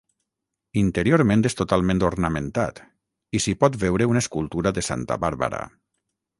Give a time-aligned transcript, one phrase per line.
[0.83, 2.81] Interiorment és totalment ornamentat
[3.37, 5.65] i s'hi pot veure una escultura de Santa Bàrbara.